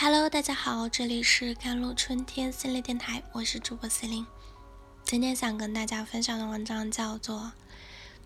[0.00, 4.24] Hello，大家好，这里是甘露春天心理电台，我是主播 C 琳。
[5.02, 7.36] 今天想跟大家分享的文章叫做《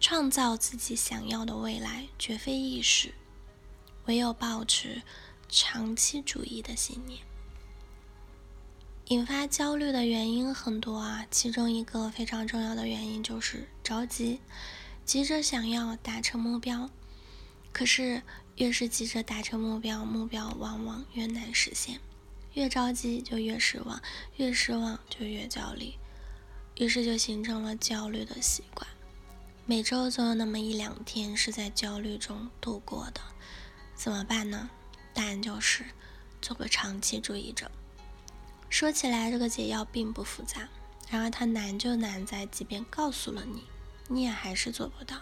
[0.00, 3.14] 创造自己想要的未来，绝非易事，
[4.06, 5.02] 唯有保持
[5.48, 7.20] 长期主义的信念》。
[9.06, 14.40] 引发焦虑的原因很多啊，其中一个非常重要的原因就是着急，
[15.04, 16.90] 急着想要达成目标，
[17.72, 18.22] 可是。
[18.60, 21.96] 越是急着达成目标，目标往往越难实现；
[22.52, 24.02] 越着急就越失望，
[24.36, 25.94] 越失望就越焦虑，
[26.76, 28.86] 于是就形成了焦虑的习惯。
[29.64, 33.22] 每周总有那么一两天是在焦虑中度过的，
[33.94, 34.68] 怎么办呢？
[35.14, 35.86] 答案就是
[36.42, 37.70] 做个长期主义者。
[38.68, 40.68] 说起来，这个解药并不复杂，
[41.08, 43.64] 然而它难就难在，即便告诉了你，
[44.08, 45.16] 你也还是做不到。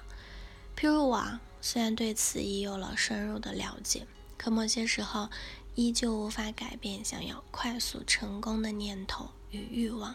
[0.77, 1.41] 譬如我啊。
[1.61, 5.29] 虽然对此已有了深入的了解，可某些时候
[5.75, 10.15] 依旧无法改变想要快速成功的念头与欲望，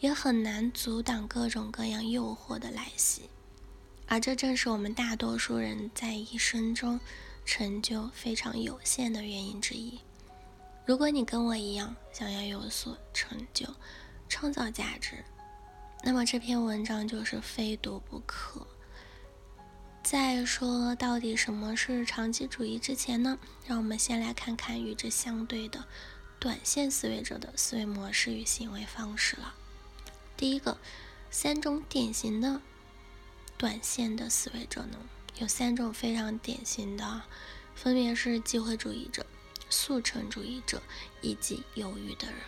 [0.00, 3.22] 也很难阻挡各种各样诱惑的来袭。
[4.06, 7.00] 而这正是我们大多数人在一生中
[7.46, 9.98] 成就非常有限的原因之一。
[10.84, 13.66] 如果你跟我一样想要有所成就、
[14.28, 15.24] 创造价值，
[16.02, 18.66] 那么这篇文章就是非读不可。
[20.02, 25.84] 在说到底什么是长期主义之前呢，让我们先来看看与之相对的
[26.40, 29.54] 短线思维者的思维模式与行为方式了。
[30.36, 30.78] 第一个，
[31.30, 32.60] 三种典型的
[33.56, 34.98] 短线的思维者呢，
[35.38, 37.22] 有三种非常典型的，
[37.76, 39.24] 分别是机会主义者、
[39.70, 40.82] 速成主义者
[41.20, 42.38] 以及犹豫的人。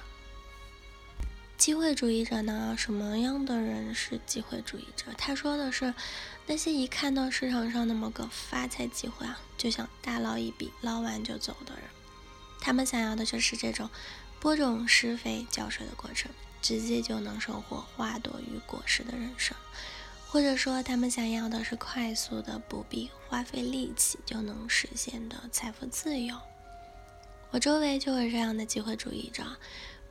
[1.64, 2.74] 机会主义者呢？
[2.76, 5.06] 什么样的人是机会主义者？
[5.16, 5.94] 他说的是
[6.46, 11.84] 那些一看到市场上的某个发财机会啊，就想大捞一笔，捞完就走的人。
[12.60, 13.88] 他们想要的就是这种
[14.40, 19.56] 播种、施肥、浇水的过程，直接就能收获花朵与果实的人生。
[20.28, 26.36] 或者说，他们想要的是快速的、不必花费力气就能实现的财富自由。
[27.52, 29.46] 我周围就有这样的机会主义者。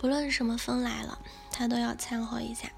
[0.03, 1.17] 不论什么风来了，
[1.49, 2.69] 他都要掺和一下。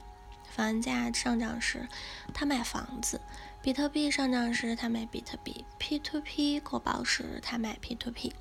[0.52, 1.90] 房价上涨时，
[2.36, 3.18] 他买房子；
[3.64, 8.32] 比特币上涨时，他买比特币；P to P 过爆时，他买 P to P。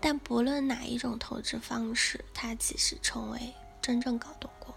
[0.00, 4.72] 但不论哪一种投资方式，他其实从未真正搞懂过。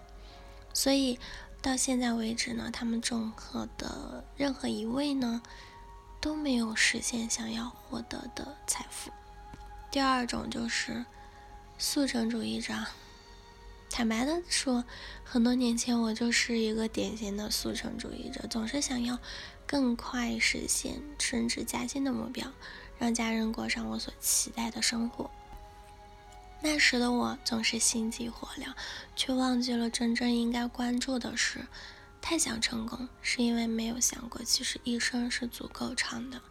[0.73, 1.19] 所以
[1.61, 5.43] 到现在为止呢，他们综合的任何一位呢，
[6.19, 9.11] 都没有实现想要获得的财富。
[9.91, 11.05] 第二种就是
[11.77, 12.73] 速成主义者。
[13.89, 14.83] 坦白的说，
[15.23, 19.17] 很多年前我就是一个典型的速成主义者，总是想要
[19.65, 22.51] 更快实现升职加薪的目标，
[22.99, 25.29] 让家人过上我所期待的生活。
[26.61, 28.73] 那时的我总是心急火燎，
[29.15, 31.65] 却忘记了真正应该关注的是：
[32.21, 36.41] 太想成功，是因为没有想过其实一生是足够长的，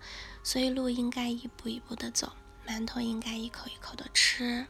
[0.42, 2.32] 所以路应该一步一步的走，
[2.66, 4.66] 馒头应该一口一口的吃。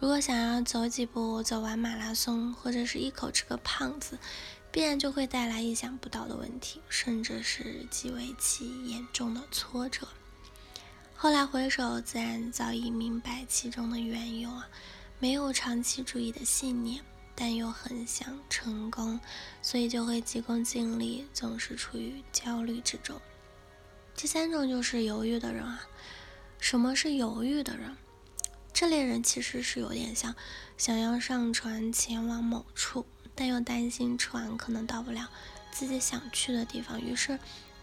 [0.00, 4.18] 如果想要走几步走完马拉松，或者是一口吃个胖子，
[4.70, 10.06] 必然就会带来意想不到的问题，甚至是极为其严重的挫折。
[11.16, 14.68] 后来回首，自然早已明白其中的缘由啊，
[15.18, 17.02] 没有长期主义的信念，
[17.34, 19.18] 但又很想成功，
[19.62, 23.18] 所以就会急功近利，总是处于焦虑之中。
[24.14, 25.86] 第三种就是犹豫的人啊，
[26.58, 27.96] 什么是犹豫的人？
[28.74, 30.34] 这类人其实是有点像，
[30.76, 35.30] 想要上船前往某处，但又担心船可能到不了
[35.70, 37.38] 自己想去的地方，于是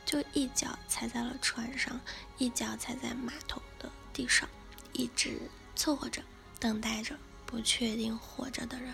[0.06, 1.98] 就一脚踩在了船上，
[2.38, 4.50] 一脚踩在码头的地上，
[4.92, 5.40] 一直
[5.78, 6.22] 凑合着，
[6.60, 8.94] 等待着不确定活着的人。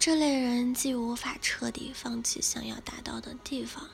[0.00, 3.88] 这类人既无法彻底放弃想要达到的地方，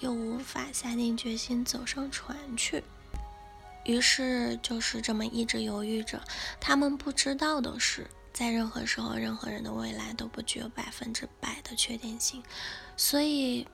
[0.00, 2.84] 又无法下定决心走上船去。
[3.88, 6.22] 于是就是这么一直犹豫着。
[6.60, 12.42] 他们不知道的是，在任何时候，任何人的未来都不具有百分之百的确定性，
[12.98, 13.66] 所以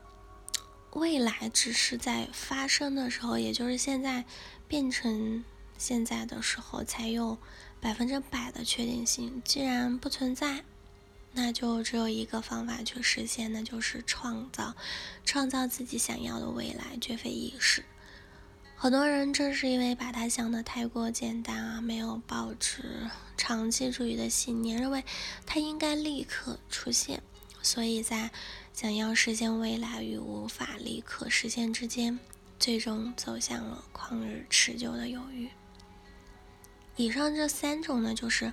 [0.93, 4.25] 未来只是在发生的时候，也就是现在
[4.69, 5.45] 变成
[5.77, 7.37] 现在的时候，才有
[7.81, 9.43] 百分之百的确定性。
[9.45, 10.63] 既然不存在，
[11.33, 14.77] 那就只有一个方法去实现，那就是创造，
[15.25, 17.85] 创造自己想要的未来，绝非易事。
[18.85, 25.03] 很多人正是因为把它想得太过简单啊，没有保持长期主义的信念，认为
[25.47, 27.23] 它应该立刻出现，
[27.63, 28.31] 所以在
[28.75, 32.21] 想要实现未来与无法立刻实现之间，
[32.59, 35.49] 最终走向了旷日持久的犹豫。
[36.97, 38.53] 以上这三种呢，就是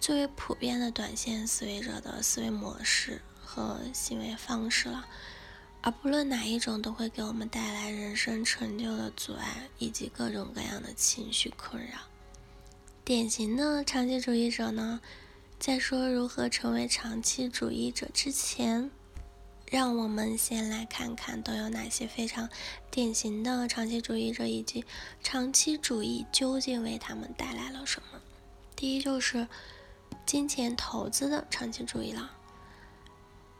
[0.00, 5.06] 最为普遍的短线思维者的思维模式和行为方式了。
[5.82, 11.98] 而不论哪一种，都会给我们带来人生成就的阻碍，以及各种各样的情绪困扰。
[13.02, 15.00] 典型的长期主义者呢，
[15.58, 18.90] 在说如何成为长期主义者之前，
[19.70, 22.48] 让我们先来看看都有哪些非常
[22.90, 24.84] 典型的长期主义者，以及
[25.22, 28.20] 长期主义究竟为他们带来了什么。
[28.76, 29.48] 第一就是
[30.26, 32.30] 金钱投资的长期主义了。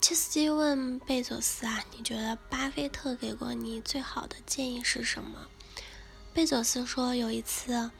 [0.00, 5.47] 切斯基问贝佐斯啊：“你觉得巴菲特给过你最好的建议是什么？”
[6.32, 7.91] 贝佐斯说：“有一次，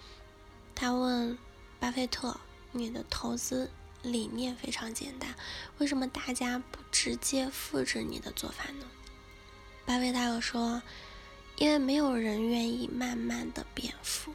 [0.75, 1.37] 他问
[1.79, 2.41] 巴菲特
[2.73, 3.71] ：‘你的投资
[4.03, 5.35] 理念非常简单，
[5.77, 8.87] 为什么大家不直接复制你的做法呢？’
[9.85, 10.81] 巴菲特说
[11.59, 14.33] ：‘因为没有人愿意慢慢的变富。’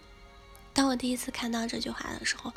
[0.71, 2.53] 当我第一次看到这句话的时候，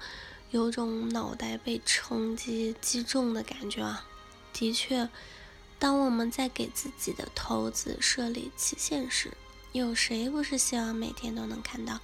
[0.50, 4.06] 有种脑袋被冲击击中的感觉啊。”
[4.52, 5.08] 的确，
[5.78, 9.32] 当我们在给自己的投资设立期限时，
[9.72, 12.00] 有谁不是希望每天都能看到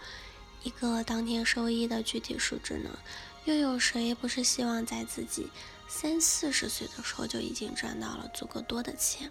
[0.62, 2.98] 一个当天收益的具体数值呢？
[3.44, 5.50] 又有谁不是希望在自己
[5.86, 9.30] 三四十岁的时候就已经赚到了足够多的钱？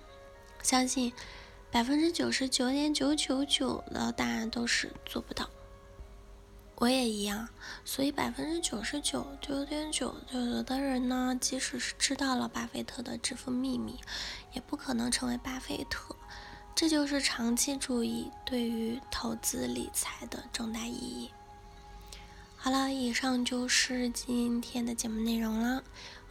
[0.62, 1.12] 相信
[1.72, 5.50] 百分之九十九点九九九的答案都是做不到。
[6.84, 7.48] 我也一样，
[7.86, 13.98] 所以百分之九十九九点九九的人呢，即使是知道了巴菲特的致富秘密，
[14.52, 16.14] 也不可能成为巴菲特。
[16.76, 21.32] 这就是长期主义对于投资理财的重大意义。
[22.58, 25.82] 好了，以上就是今天的节目内容了，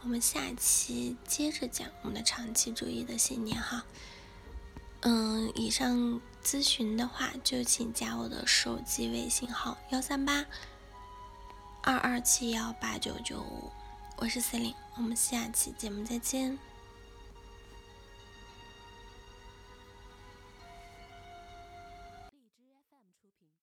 [0.03, 3.83] 我们下期接着讲我们的长期主义的信念哈。
[4.99, 6.21] 嗯，以上。
[6.43, 10.45] 咨询的话，就请加我的手机微信号幺三八
[11.81, 13.71] 二二七幺八九九五，
[14.17, 16.59] 我是 C e l i n e 我们下期节目再见。